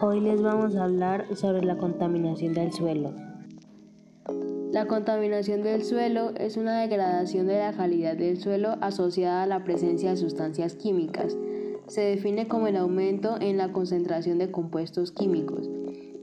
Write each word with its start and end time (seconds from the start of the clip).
Hoy 0.00 0.20
les 0.20 0.40
vamos 0.40 0.76
a 0.76 0.84
hablar 0.84 1.26
sobre 1.36 1.64
la 1.64 1.76
contaminación 1.76 2.54
del 2.54 2.72
suelo. 2.72 3.12
La 4.72 4.86
contaminación 4.86 5.62
del 5.62 5.84
suelo 5.84 6.30
es 6.36 6.56
una 6.56 6.80
degradación 6.80 7.46
de 7.46 7.58
la 7.58 7.72
calidad 7.72 8.16
del 8.16 8.40
suelo 8.40 8.76
asociada 8.80 9.42
a 9.42 9.46
la 9.46 9.64
presencia 9.64 10.10
de 10.10 10.16
sustancias 10.16 10.74
químicas. 10.74 11.36
Se 11.88 12.00
define 12.00 12.48
como 12.48 12.68
el 12.68 12.76
aumento 12.76 13.36
en 13.40 13.58
la 13.58 13.72
concentración 13.72 14.38
de 14.38 14.50
compuestos 14.50 15.12
químicos. 15.12 15.68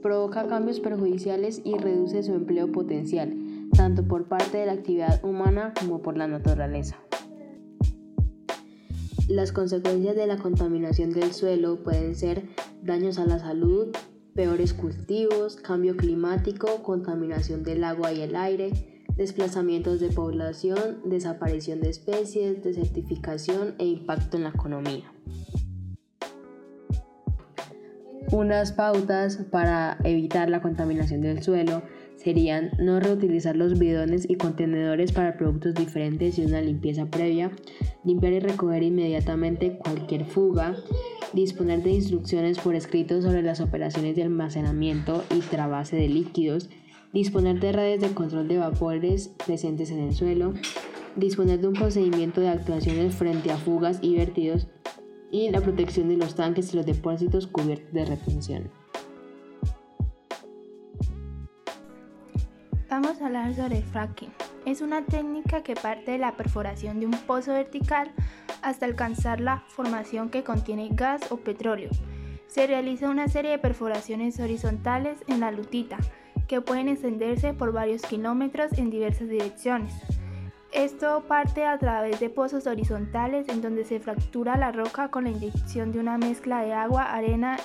Provoca 0.02 0.48
cambios 0.48 0.80
perjudiciales 0.80 1.60
y 1.64 1.76
reduce 1.76 2.22
su 2.22 2.34
empleo 2.34 2.72
potencial, 2.72 3.34
tanto 3.76 4.02
por 4.02 4.26
parte 4.26 4.58
de 4.58 4.66
la 4.66 4.72
actividad 4.72 5.24
humana 5.24 5.74
como 5.78 6.00
por 6.02 6.16
la 6.16 6.26
naturaleza. 6.26 6.96
Las 9.28 9.52
consecuencias 9.52 10.16
de 10.16 10.26
la 10.26 10.38
contaminación 10.38 11.12
del 11.12 11.32
suelo 11.32 11.84
pueden 11.84 12.16
ser 12.16 12.42
daños 12.82 13.18
a 13.18 13.26
la 13.26 13.38
salud, 13.38 13.88
peores 14.34 14.72
cultivos, 14.72 15.56
cambio 15.56 15.96
climático, 15.96 16.82
contaminación 16.82 17.62
del 17.62 17.84
agua 17.84 18.12
y 18.12 18.22
el 18.22 18.36
aire, 18.36 19.04
desplazamientos 19.16 20.00
de 20.00 20.08
población, 20.08 21.02
desaparición 21.04 21.80
de 21.80 21.90
especies, 21.90 22.62
desertificación 22.62 23.74
e 23.78 23.86
impacto 23.86 24.36
en 24.36 24.44
la 24.44 24.50
economía. 24.50 25.12
Unas 28.32 28.72
pautas 28.72 29.38
para 29.50 29.98
evitar 30.04 30.50
la 30.50 30.62
contaminación 30.62 31.20
del 31.20 31.42
suelo 31.42 31.82
serían 32.14 32.70
no 32.78 33.00
reutilizar 33.00 33.56
los 33.56 33.78
bidones 33.78 34.28
y 34.28 34.36
contenedores 34.36 35.10
para 35.10 35.36
productos 35.36 35.74
diferentes 35.74 36.38
y 36.38 36.44
una 36.44 36.60
limpieza 36.60 37.06
previa, 37.06 37.50
limpiar 38.04 38.34
y 38.34 38.40
recoger 38.40 38.82
inmediatamente 38.84 39.78
cualquier 39.78 40.26
fuga, 40.26 40.76
disponer 41.32 41.82
de 41.82 41.90
instrucciones 41.90 42.58
por 42.58 42.74
escrito 42.74 43.22
sobre 43.22 43.42
las 43.42 43.60
operaciones 43.60 44.16
de 44.16 44.22
almacenamiento 44.22 45.24
y 45.34 45.40
trabase 45.40 45.96
de 45.96 46.08
líquidos, 46.08 46.68
disponer 47.12 47.60
de 47.60 47.72
redes 47.72 48.00
de 48.00 48.14
control 48.14 48.48
de 48.48 48.58
vapores 48.58 49.28
presentes 49.46 49.90
en 49.90 50.00
el 50.00 50.14
suelo, 50.14 50.54
disponer 51.16 51.60
de 51.60 51.68
un 51.68 51.74
procedimiento 51.74 52.40
de 52.40 52.48
actuaciones 52.48 53.14
frente 53.14 53.50
a 53.50 53.56
fugas 53.56 53.98
y 54.02 54.16
vertidos 54.16 54.68
y 55.30 55.50
la 55.50 55.60
protección 55.60 56.08
de 56.08 56.16
los 56.16 56.34
tanques 56.34 56.72
y 56.72 56.76
los 56.76 56.86
depósitos 56.86 57.46
cubiertos 57.46 57.92
de 57.92 58.04
retención. 58.04 58.70
Vamos 62.88 63.20
a 63.20 63.26
hablar 63.26 63.54
sobre 63.54 63.82
fracking. 63.82 64.49
Es 64.66 64.82
una 64.82 65.04
técnica 65.06 65.62
que 65.62 65.74
parte 65.74 66.12
de 66.12 66.18
la 66.18 66.36
perforación 66.36 67.00
de 67.00 67.06
un 67.06 67.12
pozo 67.12 67.52
vertical 67.54 68.12
hasta 68.60 68.84
alcanzar 68.84 69.40
la 69.40 69.64
formación 69.68 70.28
que 70.28 70.44
contiene 70.44 70.90
gas 70.92 71.22
o 71.30 71.38
petróleo. 71.38 71.90
Se 72.46 72.66
realiza 72.66 73.08
una 73.08 73.28
serie 73.28 73.52
de 73.52 73.58
perforaciones 73.58 74.38
horizontales 74.38 75.24
en 75.28 75.40
la 75.40 75.50
lutita, 75.50 75.96
que 76.46 76.60
pueden 76.60 76.88
extenderse 76.88 77.54
por 77.54 77.72
varios 77.72 78.02
kilómetros 78.02 78.72
en 78.76 78.90
diversas 78.90 79.28
direcciones. 79.28 79.94
Esto 80.72 81.24
parte 81.26 81.64
a 81.64 81.78
través 81.78 82.20
de 82.20 82.28
pozos 82.28 82.66
horizontales 82.66 83.48
en 83.48 83.62
donde 83.62 83.84
se 83.84 83.98
fractura 83.98 84.56
la 84.56 84.72
roca 84.72 85.10
con 85.10 85.24
la 85.24 85.30
inyección 85.30 85.90
de 85.90 86.00
una 86.00 86.18
mezcla 86.18 86.62
de 86.62 86.74
agua, 86.74 87.04
arena 87.04 87.56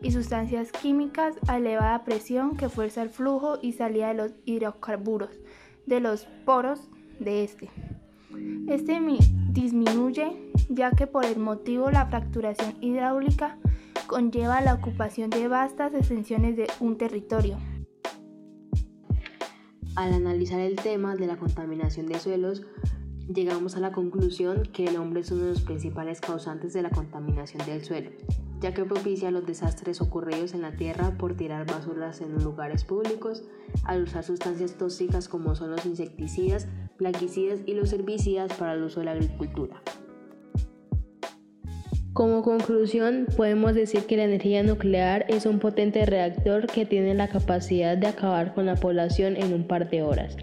y 0.00 0.10
sustancias 0.12 0.72
químicas 0.72 1.34
a 1.48 1.58
elevada 1.58 2.02
presión 2.04 2.56
que 2.56 2.70
fuerza 2.70 3.02
el 3.02 3.10
flujo 3.10 3.58
y 3.60 3.72
salida 3.72 4.08
de 4.08 4.14
los 4.14 4.32
hidrocarburos 4.46 5.38
de 5.90 6.00
los 6.00 6.26
poros 6.46 6.88
de 7.18 7.44
este. 7.44 7.68
Este 8.68 8.98
disminuye 9.50 10.52
ya 10.68 10.92
que 10.92 11.08
por 11.08 11.24
el 11.24 11.38
motivo 11.38 11.90
la 11.90 12.06
fracturación 12.06 12.76
hidráulica 12.80 13.58
conlleva 14.06 14.60
la 14.60 14.74
ocupación 14.74 15.30
de 15.30 15.48
vastas 15.48 15.92
extensiones 15.92 16.56
de 16.56 16.68
un 16.78 16.96
territorio. 16.96 17.58
Al 19.96 20.14
analizar 20.14 20.60
el 20.60 20.76
tema 20.76 21.16
de 21.16 21.26
la 21.26 21.36
contaminación 21.36 22.06
de 22.06 22.20
suelos, 22.20 22.62
llegamos 23.28 23.76
a 23.76 23.80
la 23.80 23.90
conclusión 23.90 24.62
que 24.72 24.84
el 24.84 24.96
hombre 24.96 25.22
es 25.22 25.32
uno 25.32 25.42
de 25.42 25.50
los 25.50 25.62
principales 25.62 26.20
causantes 26.20 26.72
de 26.72 26.82
la 26.82 26.90
contaminación 26.90 27.66
del 27.66 27.84
suelo, 27.84 28.10
ya 28.60 28.74
que 28.74 28.84
propicia 28.84 29.30
los 29.30 29.46
desastres 29.46 30.00
ocurridos 30.00 30.54
en 30.54 30.62
la 30.62 30.72
tierra 30.72 31.16
por 31.18 31.36
tirar 31.36 31.66
basuras 31.66 32.20
en 32.20 32.42
lugares 32.42 32.84
públicos, 32.84 33.42
al 33.84 34.02
usar 34.02 34.24
sustancias 34.24 34.76
tóxicas 34.76 35.28
como 35.28 35.54
son 35.54 35.70
los 35.70 35.86
insecticidas, 35.86 36.68
plaguicidas 36.96 37.60
y 37.66 37.74
los 37.74 37.92
herbicidas 37.92 38.52
para 38.52 38.74
el 38.74 38.82
uso 38.82 39.00
de 39.00 39.06
la 39.06 39.12
agricultura. 39.12 39.82
Como 42.12 42.42
conclusión, 42.42 43.26
podemos 43.36 43.74
decir 43.74 44.04
que 44.04 44.16
la 44.16 44.24
energía 44.24 44.62
nuclear 44.62 45.24
es 45.28 45.46
un 45.46 45.60
potente 45.60 46.04
reactor 46.04 46.66
que 46.66 46.84
tiene 46.84 47.14
la 47.14 47.28
capacidad 47.28 47.96
de 47.96 48.08
acabar 48.08 48.52
con 48.52 48.66
la 48.66 48.74
población 48.74 49.36
en 49.36 49.54
un 49.54 49.66
par 49.66 49.88
de 49.88 50.02
horas. 50.02 50.36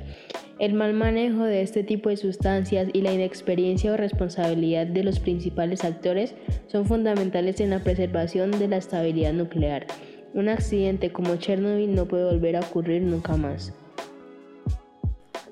El 0.59 0.73
mal 0.73 0.93
manejo 0.93 1.43
de 1.43 1.61
este 1.61 1.83
tipo 1.83 2.09
de 2.09 2.17
sustancias 2.17 2.87
y 2.91 3.01
la 3.01 3.13
inexperiencia 3.13 3.93
o 3.93 3.97
responsabilidad 3.97 4.87
de 4.87 5.03
los 5.03 5.19
principales 5.19 5.83
actores 5.83 6.33
son 6.65 6.87
fundamentales 6.87 7.59
en 7.59 7.69
la 7.69 7.83
preservación 7.83 8.49
de 8.49 8.67
la 8.67 8.77
estabilidad 8.77 9.33
nuclear. 9.33 9.85
Un 10.33 10.49
accidente 10.49 11.11
como 11.11 11.35
Chernobyl 11.35 11.93
no 11.93 12.07
puede 12.07 12.25
volver 12.25 12.55
a 12.55 12.61
ocurrir 12.61 13.03
nunca 13.03 13.37
más. 13.37 13.71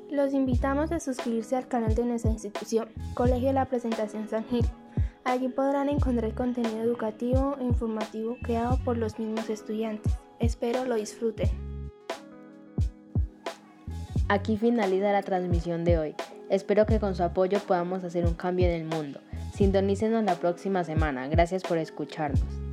Los 0.10 0.34
invitamos 0.34 0.92
a 0.92 1.00
suscribirse 1.00 1.56
al 1.56 1.68
canal 1.68 1.94
de 1.94 2.06
nuestra 2.06 2.32
institución, 2.32 2.90
Colegio 3.14 3.50
de 3.50 3.54
la 3.54 3.66
Presentación 3.66 4.28
San 4.28 4.46
Gil. 4.46 4.66
Allí 5.24 5.50
podrán 5.50 5.90
encontrar 5.90 6.34
contenido 6.34 6.82
educativo 6.82 7.58
e 7.60 7.64
informativo 7.64 8.38
creado 8.42 8.80
por 8.84 8.98
los 8.98 9.20
mismos 9.20 9.50
estudiantes. 9.52 10.18
Espero 10.40 10.86
lo 10.86 10.96
disfruten. 10.96 11.75
Aquí 14.28 14.58
finaliza 14.58 15.12
la 15.12 15.22
transmisión 15.22 15.86
de 15.86 16.00
hoy. 16.00 16.16
Espero 16.50 16.88
que 16.88 17.00
con 17.00 17.14
su 17.14 17.22
apoyo 17.22 17.60
podamos 17.60 18.04
hacer 18.04 18.26
un 18.26 18.34
cambio 18.34 18.66
en 18.66 18.74
el 18.74 18.86
mundo. 18.86 19.20
Sintonícenos 19.54 20.24
la 20.24 20.36
próxima 20.36 20.84
semana. 20.84 21.28
Gracias 21.28 21.62
por 21.62 21.78
escucharnos. 21.78 22.65